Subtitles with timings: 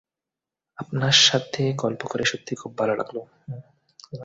[0.77, 3.21] আপনার সাথে গল্প করে সত্যিই খুব ভালো লাগলো।